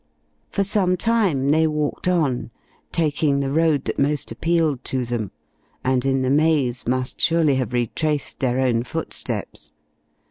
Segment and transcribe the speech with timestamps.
[0.49, 2.49] For some time they walked on,
[2.91, 5.29] taking the road that most appealed to them,
[5.83, 9.71] and in the maze must surely have retraced their own footsteps.